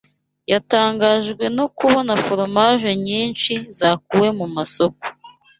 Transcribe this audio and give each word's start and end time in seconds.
yatangajwe 0.51 1.45
no 1.57 1.65
kubona 1.77 2.11
foromaje 2.23 2.89
nyinshi 3.05 3.53
zakuwe 3.77 4.27
ku 4.37 4.45
masoko 4.55 5.03